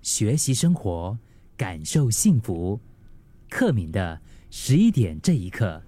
[0.00, 1.16] 学习生活，
[1.56, 2.80] 感受幸福。
[3.50, 4.18] 克敏的
[4.50, 5.82] 十一点这一刻，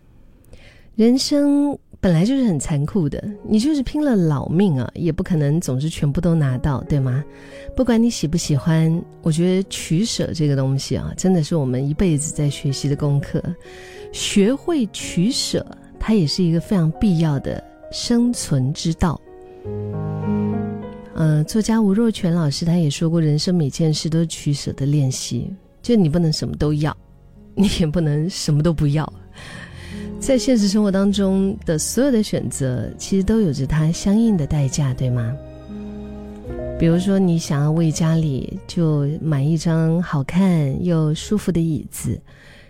[0.95, 7.25] 人生本来就是很残酷的，你就是拼了老命啊，也不可能总是全部都拿到，对吗？
[7.75, 13.43] 不管你喜不喜欢，我觉得取舍这个东西啊，真的是我们一辈子在学习的功课。
[14.13, 15.67] 学会取舍，
[15.99, 19.19] 它也是一个非常必要的生存之道。
[21.15, 25.49] 呃，作家吴若泉老师他也说过，人生每件事都是取舍的练习，
[25.81, 26.97] 就你不能什么都要，
[27.55, 29.11] 你也不能什么都不要。
[30.19, 35.37] 在现实生活当中的所有的选择，其实都有着它相应的代价，对吗？
[36.79, 42.21] 比如说，你想要为家里就买一张好看又舒服的椅子，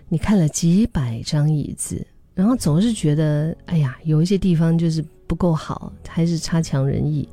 [0.07, 2.05] 你看了几百张椅子，
[2.35, 7.27] 然后总是觉得，哎呀，有一些地方就是不够好，还是差强人意。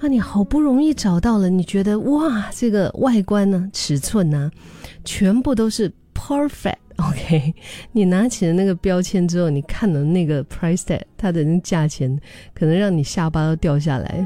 [0.00, 4.48] 啊，你好不容易找到了，你觉得哇，这个外观呢，尺寸呢，
[5.04, 6.76] 全部都是 perfect。
[6.98, 7.52] OK，
[7.90, 12.16] 你拿起了那个标签之后，你看了那个 price tag，它的那价钱
[12.54, 14.24] 可能让你下巴都掉下来。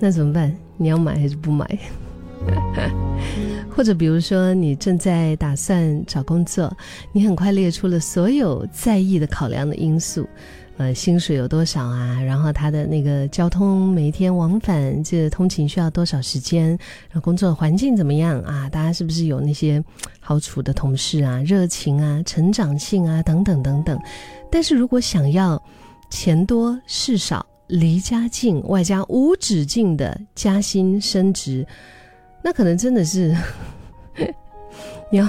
[0.00, 0.52] 那怎么办？
[0.76, 1.78] 你要买还是不买？
[3.74, 6.74] 或者比如说，你正在打算找工作，
[7.12, 10.28] 你很快列出了所有在意的考量的因素。
[10.78, 12.20] 呃，薪水有多少啊？
[12.22, 16.68] 然后他的那个交通每一天往返，这通勤需要多少时间？
[16.68, 18.68] 然后工作环境怎么样啊？
[18.70, 19.82] 大家是不是有那些
[20.18, 21.42] 好处的同事啊？
[21.42, 23.98] 热情啊，成长性啊，等等等等。
[24.50, 25.62] 但是如果想要
[26.10, 31.66] 钱多事少、离家近，外加无止境的加薪升职，
[32.42, 33.34] 那可能真的是
[35.10, 35.26] 你要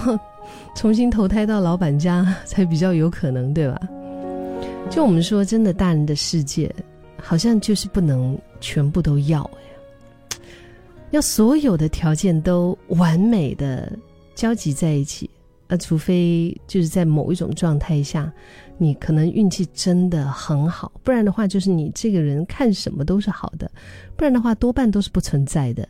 [0.75, 3.79] 重新投胎到老板家才比较有可能，对吧？
[4.89, 6.73] 就我们说，真的，大人的世界
[7.21, 10.37] 好像就是不能全部都要哎，
[11.11, 13.91] 要所有的条件都完美的
[14.35, 15.29] 交集在一起，
[15.67, 18.31] 呃，除非就是在某一种状态下，
[18.77, 23.71] 你可能运气真的很好，不然的话，就是你这个人看什么都是好的，
[24.15, 25.87] 不然的话，多半都是不存在的，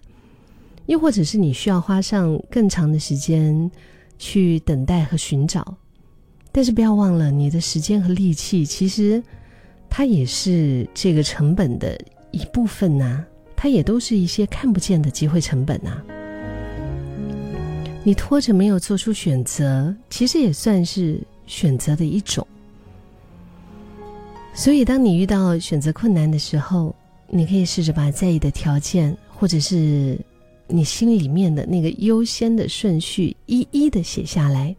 [0.86, 3.70] 又或者是你需要花上更长的时间
[4.18, 5.76] 去等待和寻找。
[6.52, 9.24] 但是不要忘了，你的时间和力气，其实
[9.90, 12.00] 它也是这个成本的
[12.32, 13.26] 一部分呐。
[13.56, 16.02] 它也都是一些看不见的机会成本呐。
[18.04, 21.18] 你拖着没有做出选择，其实也算是
[21.48, 22.46] 选择的一种。
[24.54, 26.94] 所以，当你遇到选择困难的时候，
[27.30, 30.20] 你可以试着把在意的条件，或者是
[30.68, 34.76] 你心里面的那个优先的顺序，一一的写下来。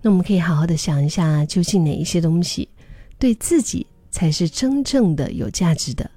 [0.00, 2.68] 那我们可以好好的想一下，究竟哪一些东西
[3.18, 6.10] 对自己才是真正的有价值的？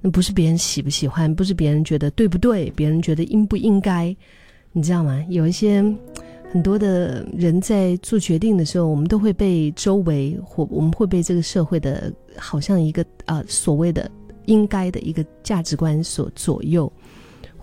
[0.00, 4.14] 那不是别人喜不喜欢，不是别人觉得对不对，别人觉得应不应该，
[4.72, 5.24] 你知道吗？
[5.28, 5.82] 有一些
[6.52, 14.08] 很多的人在做决定的时候，我们都会被周围或我们会被这个社会的，好像一个呃所谓的
[14.44, 16.92] 应该的一个价值观所左右，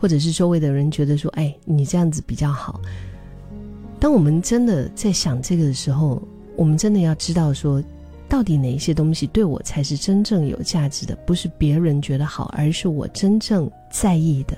[0.02, 2.82] 或者是周围的人觉得说，哎，你这样子比较好。
[4.00, 6.20] 当我们真的在想这个的时候，
[6.56, 7.80] 我们真的要知道说，
[8.28, 11.16] 到底哪一些东西对我才是真正有价值的？
[11.18, 14.58] 不是别人觉得好，而是我真正在意的。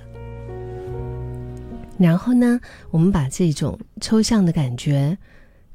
[1.97, 2.57] 然后呢，
[2.89, 5.17] 我们把这种抽象的感觉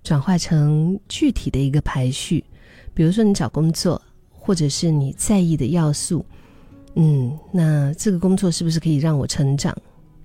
[0.03, 2.43] 转化成具体的一个排序。
[2.95, 6.25] 比如说，你找工作，或者是你在意的要素，
[6.99, 9.75] 嗯，那这个工作是不是可以让我成长？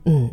[0.06, 0.30] 嗯。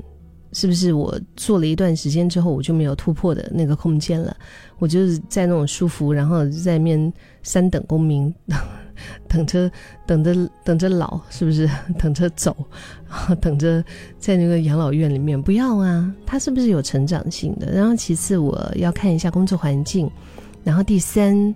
[0.52, 4.36] 是不是我做了一段时间之后，我就没有突破的那个空间了？
[4.80, 7.12] 我就是在那种舒服，然后在面
[7.44, 8.34] 三等公民，
[9.30, 9.70] 等着
[10.08, 10.34] 等着
[10.64, 11.70] 等着老，是不是？
[11.96, 12.56] 等着走，
[13.40, 13.80] 等着
[14.18, 16.12] 在那个养老院里面，不要啊！
[16.26, 17.70] 他是不是有成长性的？
[17.70, 20.10] 然后其次，我要看一下工作环境，
[20.64, 21.54] 然后第三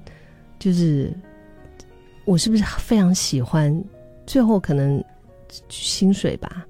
[0.57, 1.13] 就是
[2.25, 3.85] 我是不是非常喜欢？
[4.27, 5.03] 最后可能
[5.69, 6.67] 薪水吧。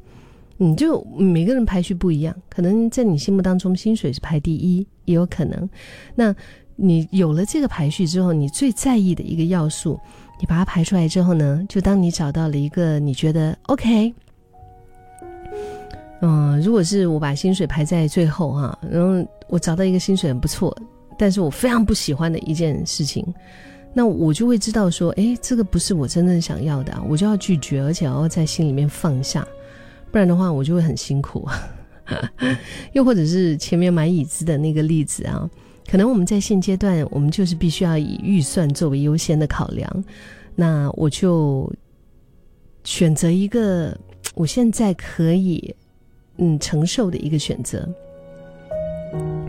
[0.57, 5.69] 你就每个人排序不一样，可能在你心目当中薪水是排第一，也有可能。
[6.15, 6.35] 那
[6.77, 9.99] 你有了这个排序之后，你最在意的一个要素，
[10.41, 14.15] 你把它排出来之后呢，就当你找到了一个你觉得 OK，
[16.21, 20.75] 嗯，如果是我把薪水排在最后哈，然后我找到一个薪水很不错，
[21.19, 23.27] 但是我非常不喜欢的一件事情，
[23.95, 29.47] 那我就会知道说，哎，这个不是我真正想要的，我就要拒绝，而且要在心里面放下。
[30.11, 31.49] 不然的话，我就会很辛苦。
[32.93, 35.49] 又或者是前面买椅子的那个例子啊，
[35.89, 40.05] 可能我们在现阶段，我们就是必须要以预算作为优先的考量。
[40.55, 41.73] 那我就
[42.85, 43.97] 选择一个
[44.35, 45.75] 我现在可以
[46.37, 47.89] 嗯承受的一个选择。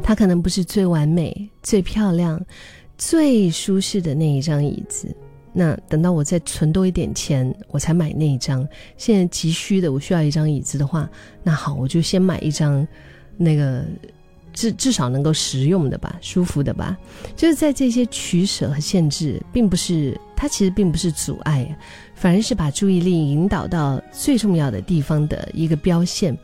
[0.01, 2.39] 它可能不是最完美、最漂亮、
[2.97, 5.15] 最舒适的那一张椅子。
[5.57, 8.67] 那等到我再存多一点钱，我才买那一张。
[8.97, 11.09] 现在急需的，我需要一张椅子的话，
[11.43, 12.85] 那好，我就先买一张，
[13.37, 13.85] 那个
[14.51, 16.97] 至至少能够实用的吧，舒服的吧。
[17.37, 21.77] 就是在这些取舍和限制，并不是它其实并不是阻碍，
[22.15, 26.37] 反而是把注意力引导到最重要的地方的一个标线，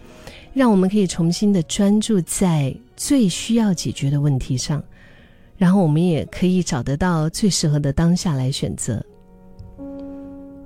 [0.54, 4.82] 让我们可以重新的专注在最需要解决的问题上。
[5.62, 9.00] 然后我们也可以找得到最适合的当下来选择，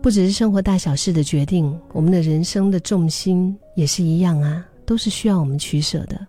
[0.01, 6.25] 不只是生活大小事的决定，我们的人生的重心也是一样啊，都是需要我们取舍的。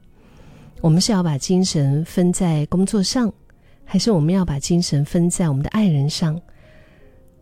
[0.80, 3.32] 我们是要把精神分在工作上，
[3.84, 6.34] 还是我们要把精神分在我们的爱人上？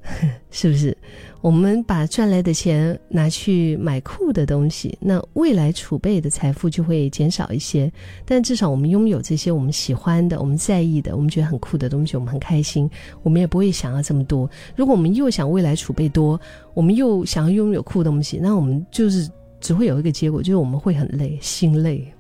[0.51, 0.97] 是不是？
[1.41, 7.93] 我们把赚来的钱拿去买酷的东西，那未来储备的财富就会减少一些。
[8.25, 12.89] 但至少我们拥有这些我们喜欢的、我们在意的、我们觉得很酷的东西，我们很开心。
[13.23, 14.49] 我们也不会想要这么多。
[14.75, 16.41] 如果我们又想未来储备多，
[16.73, 19.29] 我们又想要拥有酷东西，那我们就是
[19.61, 22.11] 只会有一个结果，就是我们会很累，心累。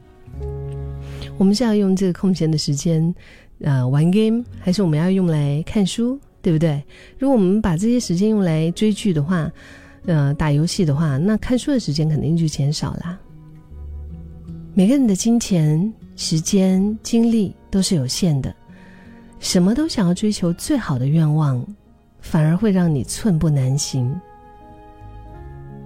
[1.38, 3.14] 我们是要用这个空闲的时间，
[3.62, 6.20] 呃，玩 game，还是我们要用来看书？
[6.44, 6.84] 对不对？
[7.18, 9.50] 如果我们把这些时间用来追剧的话，
[10.04, 13.18] 呃，打游戏的话，那看书的时间肯定就减少啦。
[14.74, 18.54] 每个人的金钱、时间、精力都是有限的，
[19.40, 21.66] 什么都想要追求最好的愿望，
[22.20, 24.14] 反而会让你寸步难行。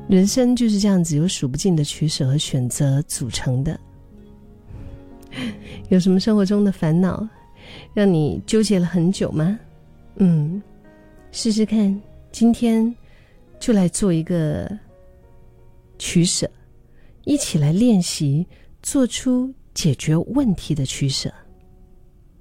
[0.08, 3.78] 人生就是这样子，有数不尽的取舍和选择组成的。
[5.88, 7.24] 有什么生活中的烦恼，
[7.94, 9.56] 让你纠结了很久吗？
[10.20, 10.60] 嗯，
[11.32, 12.00] 试试看，
[12.32, 12.94] 今天
[13.60, 14.68] 就来做一个
[15.98, 16.50] 取舍，
[17.24, 18.46] 一起来练习
[18.82, 21.32] 做出解决问题的取舍。